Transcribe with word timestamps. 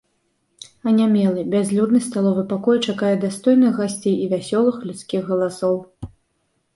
Анямелы, 0.91 1.41
бязлюдны 1.53 1.99
сталовы 2.05 2.43
пакой 2.53 2.77
чакае 2.93 3.11
дастойных 3.25 3.77
гасцей 3.81 4.15
і 4.23 4.31
вясёлых 4.31 4.75
людскіх 4.91 5.21
галасоў. 5.29 5.77